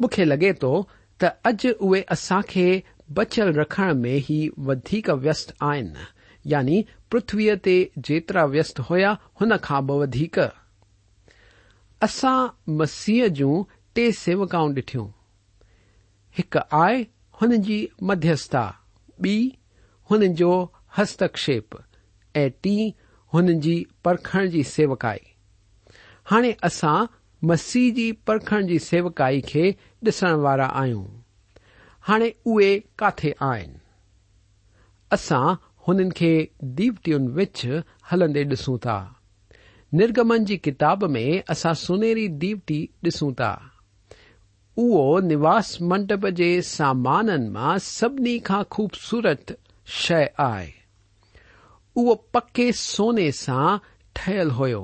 مخ 0.00 0.18
لگے 0.18 0.52
تو 0.52 0.84
اج 1.20 1.66
اے 1.66 2.02
اصاخ 2.08 2.58
بچل 3.14 3.54
رکھ 3.54 3.80
میں 3.96 4.18
ہی 4.30 4.48
ودیک 4.56 5.10
وست 5.24 5.52
آن 5.60 5.86
یعنی 6.44 6.82
پرتوی 7.10 7.50
تا 8.20 8.44
وست 8.44 8.80
ہوا 8.80 9.14
ہنکھا 9.40 9.80
بھیک 9.80 10.38
اسان 12.06 12.74
مسيح 12.80 13.28
جون 13.38 13.64
ٽي 13.94 14.04
سيوڪائون 14.22 14.74
ڏٺيون. 14.74 15.08
هڪ 16.38 16.62
آهي 16.80 16.98
هن 17.40 17.62
جي 17.68 17.78
مڌيسٿتا 18.10 18.64
ٻي 19.22 19.36
هن 20.10 20.34
جو 20.40 20.52
هستڪشيپ 20.98 21.78
۽ 22.34 22.48
ٽي 22.62 22.76
هنن 23.32 23.60
جي 23.66 23.76
پرکڻ 24.04 24.46
جي 24.54 24.62
سيوڪائي. 24.74 25.24
هاڻي 26.30 26.52
اسان 26.70 27.08
مسيح 27.42 27.90
جي 27.98 28.06
پرکڻ 28.30 28.70
جي 28.70 28.78
سيوڪائي 28.88 29.40
کي 29.50 29.66
ڏسڻ 30.04 30.40
وارا 30.46 30.70
آهيون. 30.82 31.10
هاڻي 32.08 32.30
اهي 32.52 32.70
ڪاٿي 33.02 33.32
آهن؟ 33.50 33.76
اسان 35.10 35.46
هنن 35.88 36.10
کي 36.22 36.32
ديوٽين 36.80 37.30
وچ 37.36 37.66
هلندي 38.12 38.44
ڏسون 38.54 38.78
ٿا 38.86 38.98
نرگمن 39.96 40.44
جي 40.48 40.56
ڪتاب 40.64 41.04
۾ 41.12 41.20
اسان 41.52 41.76
سنيري 41.82 42.26
ديوٽي 42.40 42.80
ڏسون 43.04 43.30
ٿا. 43.36 43.52
اهو 44.76 45.20
نواس 45.28 45.70
منڊپ 45.90 46.26
جي 46.40 46.48
سامانن 46.70 47.46
مان 47.54 47.78
سڀني 47.84 48.34
کان 48.48 48.64
خوبصورت 48.74 49.52
شيءِ 50.00 50.26
آهي. 50.46 50.68
اهو 51.96 52.14
پڪي 52.32 52.66
سوني 52.80 53.30
سان 53.38 53.78
ٺهيل 54.20 54.52
هيو 54.58 54.82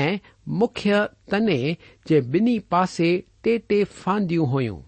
۽ 0.00 0.18
مکيه 0.62 1.04
تني 1.34 1.60
جي 2.08 2.20
ٻنهي 2.32 2.56
پاسي 2.74 3.12
ٽي 3.42 3.54
ٽي 3.68 3.80
فانديون 4.00 4.50
هيون. 4.54 4.82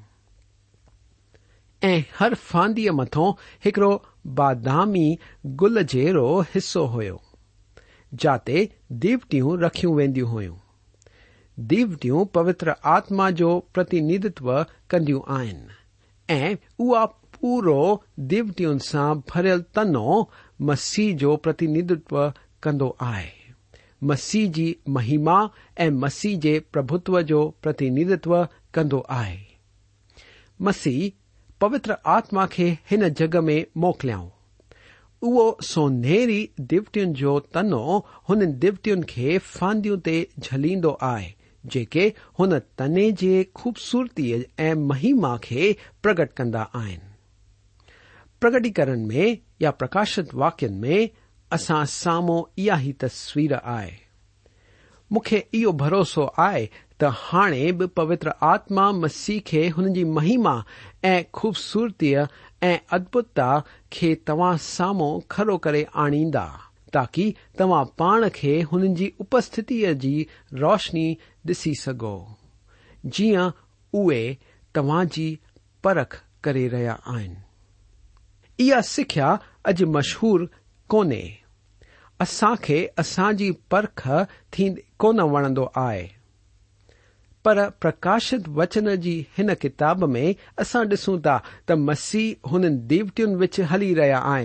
۽ 1.82 2.02
هر 2.18 2.38
فانديءَ 2.48 2.98
مٿان 3.02 3.30
هڪڙو 3.66 3.92
بادامي 4.42 5.08
گل 5.62 5.82
جهڙو 5.94 6.26
حصو 6.56 6.84
هيو 6.96 7.16
جاتے 8.12 8.64
دیوٹو 9.02 9.56
رکھی 9.60 9.86
ویدیو 9.94 10.26
ہوئوں 10.26 10.56
دیوٹو 11.58 12.24
پوتر 12.24 12.68
آتما 12.94 13.28
پرتندو 13.72 14.62
کندو 14.90 15.20
آئ 15.36 16.52
پورے 17.40 17.94
دیوٹین 18.30 18.78
سا 18.78 19.12
برل 19.12 19.62
تنوع 19.74 20.22
مسیحو 20.60 21.36
پرتیندھت 21.36 22.14
کن 22.62 22.78
آئے 22.98 23.28
مسی 24.02 24.46
کی 24.54 24.72
مہیم 24.86 25.28
اسیح 26.04 26.38
کے 26.42 26.58
پبتو 26.70 27.50
پرتین 27.50 27.98
مسی 30.60 31.10
پوتر 31.60 31.92
آتما 32.04 32.46
کے 32.46 32.74
ان 32.90 33.02
جگ 33.16 33.36
میں 33.44 33.62
موکل 33.74 34.10
او 35.26 35.50
سونے 35.64 36.44
دوٹین 36.70 37.12
جو 37.12 37.38
تنونی 37.40 38.46
دیوٹین 38.62 39.04
کے 39.04 39.38
فانوں 39.46 39.96
تی 39.96 40.24
جھلی 40.36 40.74
آئے 41.00 41.28
ان 42.38 42.52
تن 42.76 42.96
کے 43.14 43.42
خوبصورتی 43.54 44.32
مہیم 44.74 45.26
کے 45.40 45.72
پرگٹ 46.02 46.40
کرگٹی 48.42 49.34
یا 49.60 49.70
پرکاشت 49.70 50.34
واقعن 50.34 50.80
میں 50.80 51.06
اصا 51.50 51.84
سامو 51.86 52.42
یہی 52.56 52.92
تسویر 52.92 53.52
آئے 53.62 53.90
یہ 55.52 55.66
بھروسہ 55.72 56.28
آئے 56.36 56.66
تا 56.98 57.10
پوتر 57.94 58.28
آتما 58.40 58.90
مسی 58.90 59.38
خی 59.46 59.70
ہوما 59.70 60.60
خوبصورتی 61.32 62.14
۽ 62.64 62.76
ادڀتتا 62.96 63.48
کي 63.94 64.14
توهان 64.28 64.58
سامهون 64.66 65.22
کڙو 65.34 65.56
ڪري 65.66 65.82
آڻيندا 66.04 66.44
تاڪه 66.96 67.26
توهان 67.60 67.90
پاڻ 68.02 68.28
کي 68.38 68.54
هنن 68.72 68.94
جي 69.00 69.08
اپسٿتيءَ 69.24 69.94
جي 70.04 70.14
روشني 70.62 71.06
ڏسي 71.46 71.74
سگهو. 71.84 72.16
جيئن 73.04 73.52
اهي 73.94 74.22
توهان 74.74 75.12
جي 75.16 75.28
پرک 75.82 76.20
ڪري 76.48 76.64
رهيا 76.76 76.96
آهن. 77.14 77.34
اها 78.58 78.80
سکيا 78.92 79.28
اڄ 79.68 79.82
مشهور 79.96 80.48
ڪونهي. 80.90 81.26
اسان 82.20 82.56
کي 82.56 82.78
اسان 83.04 83.36
جي 83.36 83.52
پرک 83.74 84.06
ٿيندي 84.52 84.82
ڪونه 85.04 85.24
وڻندو 85.36 85.64
آهي 85.86 86.04
پرکاشت 87.46 88.48
وچن 88.56 89.00
کی 89.00 89.22
ان 89.38 89.54
کتاب 89.54 90.08
میں 90.08 90.32
اصا 90.56 90.82
ڈسوں 90.82 91.18
تا 91.18 91.36
تو 91.66 91.76
مسیح 91.76 92.56
دیوٹین 92.90 93.34
وچ 93.34 93.60
ہلی 93.74 93.94
ریا 93.94 94.38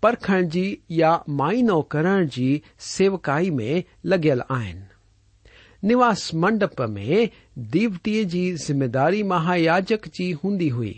پرکھن 0.00 0.48
جی 0.48 0.76
یا 0.88 1.16
معائنو 1.28 1.82
کرن 1.82 2.28
کی 2.28 2.58
سیوکائی 2.78 3.50
میں 3.50 3.80
لگل 4.04 4.40
آن 4.48 4.80
نواس 5.82 6.34
منڈپ 6.34 6.80
میں 6.88 7.26
دیوٹی 7.54 8.24
کی 8.24 8.54
جمےداری 8.56 9.22
مہایاجک 9.22 10.04
کی 10.04 10.32
ہندی 10.44 10.70
ہوئی 10.70 10.92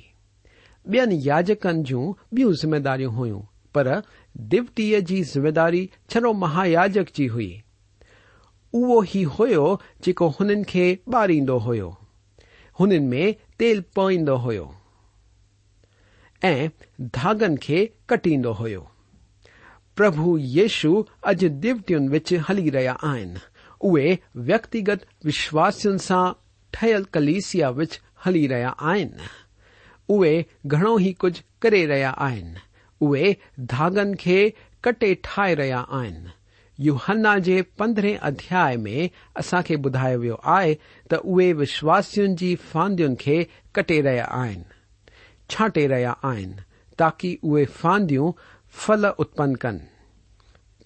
بیجکن 0.87 1.83
جوں 1.83 2.13
بئمدار 2.33 3.01
ہوئیں 3.01 3.41
پر 3.73 3.89
دوٹی 4.35 5.01
کی 5.01 5.23
جمےداری 5.25 5.87
چرو 6.09 6.33
مہایاجک 6.33 7.09
کی 7.09 7.29
ہوئی 7.29 7.64
اوہ 8.75 9.05
ہی 9.15 9.25
ہو 9.35 9.75
باری 11.07 11.41
ہو 11.41 11.75
داگن 17.15 17.57
کٹی 18.07 18.37
ہوب 18.37 20.11
یشو 20.39 20.93
اج 21.23 21.45
دیٹن 21.63 22.09
وچ 22.13 22.33
ہلی 22.49 22.71
رہا 22.73 23.15
وکتیگت 24.49 25.05
وشواسن 25.25 25.99
سات 25.99 26.43
ٹھیک 26.73 27.13
کلیسیا 27.13 27.71
گھڑوں 30.71 30.99
کچھ 31.19 31.43
کر 31.59 31.75
رہا 31.89 32.31
ہے 32.31 32.43
اے 33.01 33.33
داگن 33.73 34.15
کے 34.15 34.49
کٹے 34.81 35.15
ٹھائے 35.23 35.57
ریا 35.57 35.85
یوہن 36.79 37.43
کے 37.45 37.63
پندرہ 37.63 38.07
ادیا 38.23 38.69
میں 38.83 39.09
اصا 39.35 39.61
با 39.83 40.09
ہے 40.09 40.75
تئے 41.11 41.55
وشواسن 41.55 42.37
کی 42.37 42.57
فاندی 42.57 43.07
کے 43.19 43.45
کٹے 43.73 44.03
رہے 44.03 44.21
آٹے 44.21 45.89
رہا 45.89 46.13
آیا 46.23 46.45
تاکی 46.99 47.37
اے 47.43 47.65
فاند 47.65 48.13
فل 48.75 49.05
اتپن 49.19 49.57
کن 49.57 49.79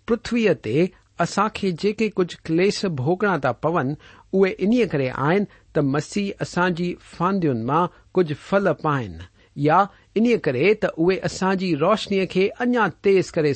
پرتوی 0.07 0.47
تسا 0.63 1.49
کے 1.49 1.71
جے 1.71 1.93
کچھ 1.93 2.37
کلش 2.45 2.85
بوگنا 2.85 3.37
تھا 3.37 3.53
پونے 3.53 3.95
اے 4.33 5.11
ان 5.11 5.45
ت 5.73 5.79
مسیح 5.79 6.33
اصا 6.41 6.69
جی 6.69 6.95
فاندی 7.17 7.49
میں 7.49 7.87
کچھ 8.13 8.33
فل 8.41 8.69
پائن 8.83 9.19
یا 9.57 9.85
انہیں 10.15 10.85
اصا 11.23 11.53
روشنی 11.81 12.27
کے 12.27 12.49
اجا 12.61 12.87
تیز 13.03 13.33
کرے 13.33 13.55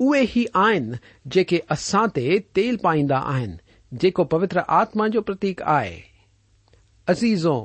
اے 0.00 0.24
ہی 0.36 0.44
آن 0.54 0.92
جے 1.24 1.44
اصا 1.68 2.04
تل 2.54 2.76
پائی 2.76 3.02
جوتر 3.92 4.58
آتما 4.66 5.06
پرتیک 5.26 5.62
آئے۔ 5.62 6.00
ازیزوں 7.08 7.60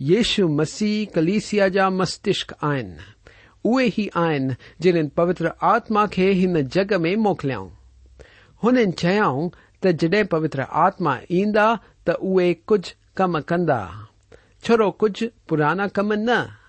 یشو 0.00 0.48
مسیح 0.48 1.04
کلیسیا 1.14 1.68
جا 1.68 1.88
مستک 1.88 2.52
آئے 2.62 3.88
ہی 3.98 4.06
آ 4.14 4.28
جن 4.78 5.08
پوتر 5.08 5.46
آتما 5.60 6.06
کے 6.06 6.30
ان 6.30 6.60
جگ 6.68 7.00
میں 7.00 7.16
موکل 7.16 7.50
ان 8.62 8.96
چھاؤں 8.96 9.50
تڈ 9.80 10.04
پوتر 10.30 10.60
آتما 10.68 11.14
تے 12.04 12.54
کچھ 12.66 12.94
کم 13.14 13.40
کند 13.40 13.70
چھڑو 14.62 14.90
کچھ 14.90 15.24
پرانا 15.48 15.86
کم 15.86 16.12
نہ۔ 16.12 16.59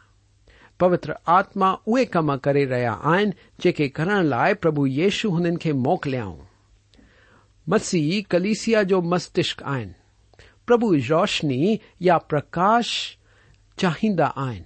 پوتر 0.81 1.11
آتما 1.25 1.73
کم 2.11 2.37
کر 2.37 2.55
رہا 2.69 3.17
جے 3.63 3.87
کربھ 3.89 4.79
یشو 4.89 5.29
ہن 5.37 5.57
کے 5.57 5.73
موکل 5.73 6.15
مسی 7.67 8.21
کلیسیا 8.29 8.81
مستک 9.03 9.63
آبھ 9.63 10.83
روشنی 11.09 11.75
یا 11.99 12.17
پرکاش 12.17 12.87
چاہیا 13.77 14.29
آن 14.35 14.63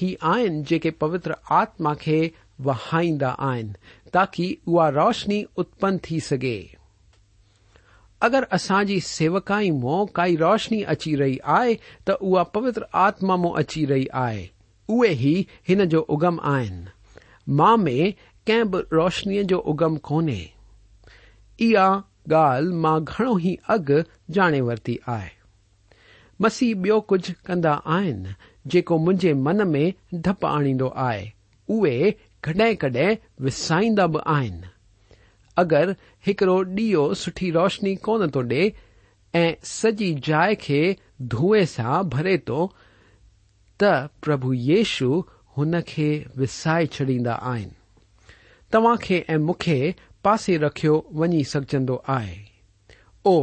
ہی 0.00 0.14
جے 0.66 0.90
پوتر 0.90 1.32
آتما 1.50 1.94
کے 1.94 2.28
وہائی 2.58 3.18
تاکہ 4.12 4.54
وہ 4.66 4.90
روشنی 4.90 5.44
اتپن 5.56 5.96
بھی 6.02 6.18
اگر 8.26 8.44
اسان 8.56 8.86
جي 8.88 8.96
سيوڪائي 9.04 9.70
مون 9.82 10.10
ڪائي 10.16 10.34
روشني 10.40 10.80
اچي 10.92 11.12
رهي 11.20 11.38
آهي 11.54 11.72
ته 12.10 12.12
اها 12.26 12.42
پوتر 12.56 12.84
آتما 13.04 13.36
مون 13.44 13.56
اچي 13.60 13.82
رهي 13.92 14.04
آهي. 14.24 14.42
اهي 14.88 15.32
ئي 15.32 15.46
هن 15.70 15.88
جو 15.94 16.02
اگم 16.16 16.38
آهن. 16.50 16.76
مان 17.60 17.86
۾ 17.86 17.96
ڪنهن 18.46 18.70
به 18.74 18.98
روشنيءَ 18.98 19.42
جو 19.52 19.58
اگم 19.72 19.96
ڪونهي. 20.08 20.44
اها 21.66 21.88
ڳالهه 22.34 22.80
مان 22.84 23.08
گهڻو 23.10 23.34
ئي 23.44 23.54
اڳ 23.76 23.90
ڄاڻي 24.38 24.60
ورتي 24.68 24.96
آهي. 25.16 25.32
مسيح 26.40 26.74
ٻيو 26.84 27.00
ڪجهه 27.10 27.36
ڪندا 27.46 27.74
آهن 27.96 28.20
جيڪو 28.74 29.00
منهنجي 29.06 29.32
من 29.46 29.64
۾ 29.72 29.84
ڊپ 30.28 30.46
آڻيندو 30.52 30.92
آهي. 31.08 31.26
اهي 31.68 32.14
ڪڏهن 32.44 32.80
ڪڏهن 32.82 33.18
وسائيندا 33.46 34.06
به 34.14 34.24
آهن 34.36 34.71
اگر 35.60 35.92
هڪڙو 36.26 36.56
ڏيئو 36.76 37.04
سٺي 37.22 37.48
روشني 37.58 37.94
ڪونه 38.06 38.26
ٿو 38.34 38.42
ڏي 38.52 38.64
۽ 39.40 39.44
سڄي 39.72 40.08
جاءِ 40.28 40.54
کي 40.64 40.80
ڌوئي 41.34 41.64
سان 41.74 42.08
ڀري 42.14 42.36
ٿو 42.48 42.60
ته 43.80 43.92
پرڀو 44.20 44.52
ييش 44.68 44.94
هن 45.56 45.80
کي 45.90 46.08
وسائي 46.38 46.86
ڇڏيندا 46.94 47.34
آهن. 47.52 47.70
توهان 48.72 48.96
کي 49.04 49.18
۽ 49.34 49.38
مون 49.46 49.58
کي 49.64 49.78
پاسي 50.24 50.56
رکيو 50.64 50.94
وڃي 51.20 51.42
سگهجندو 51.52 51.96
آهي. 52.16 52.38
او 53.26 53.36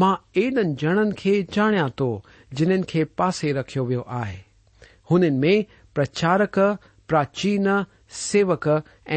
مان 0.00 0.16
ايڏن 0.38 0.74
ڄڻن 0.80 1.12
کي 1.20 1.34
ڄاڻيان 1.54 1.90
ٿو 1.98 2.10
جنهن 2.56 2.88
کي 2.92 3.04
پاسي 3.18 3.52
رکيو 3.58 3.84
ويو 3.90 4.02
آهي. 4.22 4.40
هنن 5.10 5.44
۾ 5.44 5.54
پرچارڪ 5.94 6.56
پراچين 7.08 7.68
سيوڪ 8.24 8.66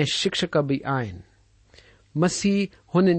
۽ 0.02 0.04
شڪشڪ 0.20 0.62
به 0.70 0.78
آهن 0.98 1.18
مسیح 2.16 2.66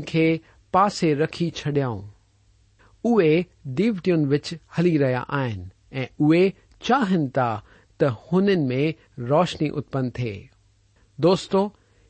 کے 0.06 0.38
پاسے 0.72 1.14
رکھی 1.14 1.50
چڈیا 1.50 1.88
او 1.88 3.20
دیو 3.62 3.92
ولی 4.06 4.98
ریاں 4.98 5.24
آن 5.28 5.62
ای 5.90 6.50
چاہن 6.80 7.28
تا 7.28 7.56
تن 7.98 8.70
روشنی 9.18 9.68
اتپن 9.74 10.10
تھے۔ 10.10 10.46
دوستوں 11.16 11.68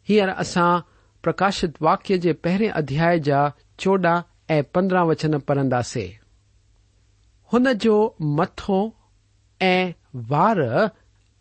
ہیر 0.09 0.29
اصا 0.29 0.79
پرکاشت 1.23 1.83
واقیہ 1.83 2.21
کے 2.21 2.33
پہرے 2.33 2.69
ادیا 2.69 3.17
جا 3.17 3.49
چوڈ 3.79 4.07
ای 4.49 4.63
پندرہ 4.63 5.05
وچن 5.05 5.41
پڑندے 5.41 6.07
ہوتوں 7.53 8.89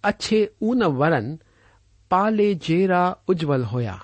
اچھے 0.04 0.44
اون 0.44 0.82
ورن 0.84 1.36
پالے 2.10 2.54
جرا 2.54 3.14
اجول 3.28 3.64
ہوا 3.64 3.98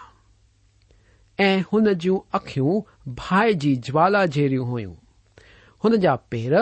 بھائے 3.06 3.54
جی 3.54 3.76
جلا 3.76 4.26
جری 4.26 4.58
ہوا 4.58 6.16
پیڑ 6.30 6.54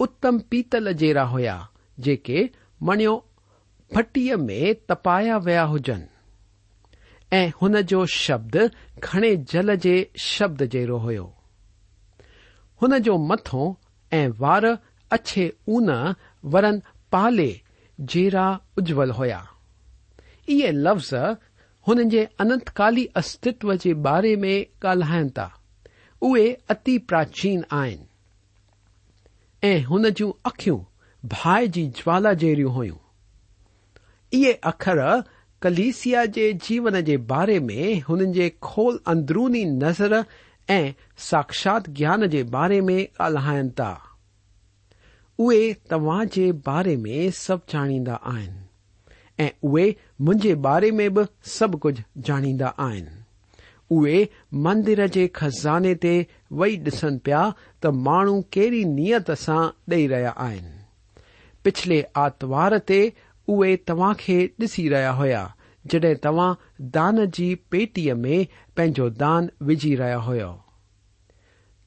اتم 0.00 0.38
پیتل 0.38 0.92
جڑا 0.92 1.24
ہوا 1.30 1.58
جنو 1.98 3.18
پٹی 3.90 4.34
میں 4.34 4.72
تپایا 4.86 5.36
ویا 5.36 5.66
ہوجن 5.66 6.02
جو 7.86 8.04
شبد 8.06 8.56
گھنے 9.02 9.34
جل 9.48 9.76
کے 9.82 10.04
شبد 10.16 10.62
جرو 10.72 10.98
ہوا 10.98 11.30
اجول 18.76 19.10
ہوا 19.10 19.42
یہ 20.48 20.70
لفظ 20.70 21.14
هنن 21.88 22.08
جي 22.12 22.22
اننتڪالي 22.42 23.04
استتو 23.20 23.74
جي 23.82 23.92
باري 24.06 24.34
۾ 24.44 24.54
ڳالهائين 24.84 25.28
ٿا. 25.36 25.46
اهي 26.22 26.46
ات 26.74 26.88
پراچين 27.10 27.60
آهن. 27.80 28.00
۽ 29.70 29.74
هن 29.90 30.10
جون 30.20 30.32
اکيون 30.50 30.80
ڀائي 31.34 31.68
جي 31.76 31.84
جوالا 32.00 32.32
جهڙيون 32.42 32.74
هيون. 32.78 32.98
اهي 34.32 34.52
اکر 34.72 35.02
ڪليسيا 35.62 36.26
جي 36.38 36.48
جيون 36.66 37.00
جي 37.10 37.16
باري 37.30 37.60
۾ 37.70 37.88
هنن 38.10 38.36
جي 38.40 38.50
کول 38.70 39.00
اندروني 39.14 39.64
نظر 39.86 40.18
۽ 40.68 40.82
ساڪشات 41.30 41.90
گيان 42.02 42.28
جي 42.36 42.42
باري 42.58 42.82
۾ 42.90 43.00
ڳالهائين 43.22 43.74
ٿا. 43.80 43.90
اهي 45.38 45.74
توهان 45.90 46.36
جي 46.38 46.52
باري 46.70 47.00
۾ 47.10 47.26
سڀ 47.44 47.68
ڄاڻيندا 47.74 48.22
آهن 48.36 48.65
۽ 49.44 49.48
اهي 49.68 49.86
منهنجي 50.26 50.52
باري 50.66 50.90
۾ 50.98 51.06
به 51.16 51.28
سڀ 51.54 51.78
ڪجهه 51.84 52.26
ڄاڻيندا 52.28 52.68
آهن. 52.84 53.06
اهي 53.96 54.20
مندر 54.66 55.02
جي 55.16 55.24
کزاني 55.38 55.94
تي 56.04 56.14
ويهي 56.60 56.78
ڏسن 56.86 57.18
پيا 57.28 57.42
ته 57.80 57.98
ماڻهو 58.06 58.36
ڪهڙي 58.56 58.82
نيت 58.96 59.32
سان 59.44 59.64
ڏيئي 59.92 60.06
رهيا 60.12 60.32
آهن. 60.46 60.66
پڇلي 61.62 62.00
آتوار 62.24 62.78
تي 62.92 63.00
اهي 63.54 63.76
توهان 63.90 64.14
کي 64.22 64.38
ڏسي 64.60 64.86
رهيا 64.94 65.12
هئا 65.20 65.42
جڏهن 65.94 66.22
توهان 66.28 66.56
دان 66.98 67.24
جي 67.38 67.48
پيٽيءَ 67.74 68.16
۾ 68.26 68.38
پنهنجو 68.76 69.08
دان 69.24 69.50
وجهي 69.70 69.94
رهيا 70.02 70.20
هيو. 70.28 70.52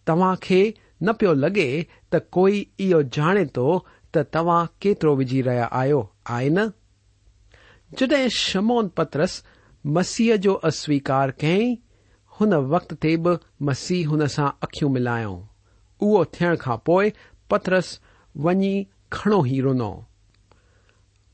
توهان 0.07 0.43
کي 0.47 0.61
نه 1.07 1.13
پيو 1.21 1.33
لڳي 1.45 1.69
ته 2.11 2.27
ڪوئي 2.37 2.61
اهو 2.85 3.01
ڄاڻي 3.17 3.45
ٿو 3.57 3.67
ته 4.13 4.29
توهان 4.37 4.69
ڪيترو 4.85 5.15
وجهي 5.21 5.41
رهيا 5.49 5.67
آهيو 5.81 6.01
آهي 6.35 6.53
نه 6.59 6.65
جڏهن 7.97 8.27
شمون 8.37 8.89
پترس 8.97 9.33
مسيح 9.97 10.35
جو 10.45 10.53
اسويڪار 10.69 11.31
ڪيئين 11.43 11.77
هن 12.39 12.53
وقت 12.73 12.93
تي 13.05 13.13
به 13.27 13.39
مسيح 13.69 14.11
هن 14.11 14.27
سان 14.35 14.49
اکيون 14.65 14.93
ملايو. 14.97 15.33
اهو 16.01 16.23
ٿيڻ 16.35 16.55
کان 16.63 16.77
پوءِ 16.85 17.09
پترس 17.49 17.87
وڃي 18.45 18.75
کڻو 19.15 19.39
ئي 19.49 19.57
رنو. 19.65 19.91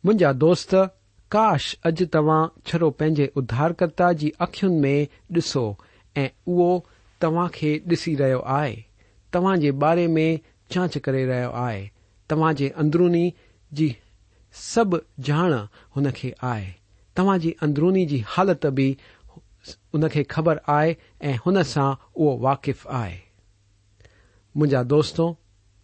منهنجا 0.03 0.31
دوست 0.43 0.71
ڪاش 1.35 1.63
اڄ 1.87 1.97
توهان 2.13 2.43
ڇڙو 2.67 2.89
پنهنجي 2.99 3.27
اڌارڪرتا 3.39 4.07
جي 4.19 4.29
اکين 4.45 4.73
۾ 4.85 4.95
ڏسو 5.37 5.65
۽ 6.23 6.25
اهو 6.25 6.69
توهان 7.21 7.53
کي 7.57 7.71
ڏسي 7.89 8.15
رهيو 8.21 8.41
آهي. 8.59 8.75
توهان 9.33 9.65
جي 9.65 9.71
باري 9.83 10.07
۾ 10.17 10.27
جانچ 10.71 10.97
ڪري 11.05 11.23
رهيو 11.31 11.51
آهي. 11.65 11.83
توهان 12.29 12.59
جي 12.59 12.67
اندروني 12.83 13.25
جي 13.79 13.89
سڀ 14.55 14.95
ڄاڻ 15.27 15.53
هن 15.95 16.11
کي 16.17 16.29
آهي. 16.53 16.71
توهان 17.15 17.39
جي 17.43 17.51
اندروني 17.65 18.05
جي 18.11 18.19
حالت 18.33 18.65
به 18.77 18.95
ان 19.93 20.07
کي 20.15 20.23
خبر 20.33 20.61
آهي 20.77 20.91
۽ 21.31 21.33
هن 21.45 21.63
سان 21.71 21.89
اهو 21.95 22.37
واقف 22.47 22.87
آهي. 23.01 23.17
منهنجا 24.55 24.81
دوستو 24.93 25.25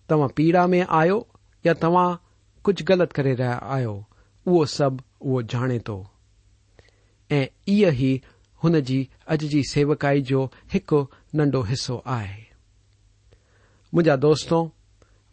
توهان 0.09 0.35
پيڙا 0.37 0.63
۾ 0.73 0.81
آهيو 0.99 1.19
يا 1.67 1.73
توهان 1.83 2.17
ڪجهه 2.65 2.87
غلط 2.89 3.15
ڪري 3.17 3.33
رهيا 3.41 3.57
آهيو 3.75 3.95
اهو 4.47 4.65
سڀ 4.75 4.93
اهو 5.01 5.41
ڄاڻي 5.51 5.79
ٿو. 5.87 5.97
۽ 7.29 7.43
اهو 7.69 7.95
ئي 8.01 8.13
هن 8.63 8.81
جي 8.89 8.99
اڄ 9.33 9.47
جي 9.53 9.61
سيوڪائي 9.73 10.21
جو 10.31 10.41
هڪ 10.73 10.89
ننڍو 11.37 11.61
حصو 11.71 12.01
آهي. 12.17 12.41
منهنجا 13.93 14.15
دوستو 14.25 14.59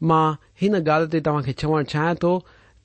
مان 0.00 0.38
هن 0.60 0.74
ڳالهه 0.88 1.10
تي 1.12 1.20
توهان 1.26 1.42
کي 1.48 1.52
چوڻ 1.60 1.92
چاهيان 1.92 2.16
ٿو 2.24 2.32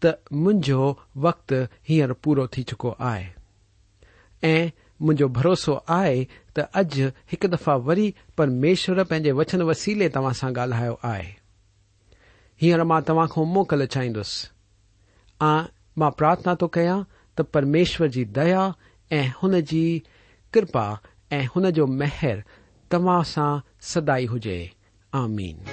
ت 0.04 0.06
مو 0.32 0.92
وقت 1.16 1.54
ہیر 1.90 2.14
پورا 2.14 2.46
چکو 2.48 2.94
ہے 3.02 4.70
مجھے 5.00 5.26
بروسو 5.26 5.78
آئے 5.88 6.24
تج 6.54 7.02
ایک 7.02 7.46
دفع 7.54 7.76
وی 7.86 8.12
پرمیشور 8.36 9.04
پینے 9.04 9.32
وچن 9.32 9.62
وسیلے 9.62 10.10
تا 10.10 10.34
سا 10.34 10.50
گالوائ 10.56 11.22
ہاں 12.62 13.02
تاخو 13.02 13.44
موکل 13.46 13.86
چاہس 13.86 14.32
پارتھنا 16.18 16.54
تو 16.54 16.68
کیا 16.68 16.98
ت 17.38 17.42
پرمیشور 17.52 18.08
کی 18.08 18.24
دیا 18.26 18.70
کرپا 20.54 20.86
مہر 21.90 22.40
تا 22.92 23.24
سا 23.24 23.56
سدائی 23.82 24.28
ہوج 24.28 24.48
آمین 25.14 25.73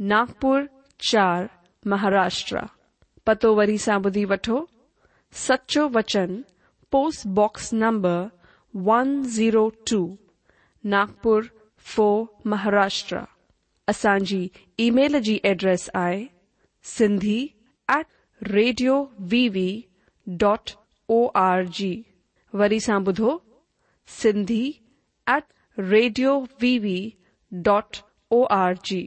ناگپر 0.00 0.64
چار 0.98 1.44
مہاراشٹر 1.84 2.56
پتو 3.24 3.54
وی 3.54 3.76
سا 3.76 3.96
بدھ 3.98 4.18
وٹو 4.30 4.64
سچو 5.32 5.88
وچن، 5.94 6.40
post 6.92 7.26
box 7.26 7.72
number 7.72 8.26
one 8.74 9.22
zero 9.22 9.68
two. 9.68 10.06
Nagpur 10.84 11.42
four 11.86 12.24
Maharashtra 12.44 13.18
اصا 13.88 14.16
ای 14.76 14.90
میل 14.90 15.12
کی 15.12 15.20
جی 15.20 15.38
address 15.42 15.90
I 15.94 16.26
C 16.84 17.46
at 17.88 18.06
radio 18.52 19.04
V 19.30 19.48
V 19.48 19.80
dot 20.26 20.70
org. 21.62 22.02
و 22.52 22.66
C 24.08 24.70
at 25.26 25.52
radio 25.78 26.40
V 26.62 26.78
V 26.78 27.10
dot 27.52 27.96
org. 28.84 29.06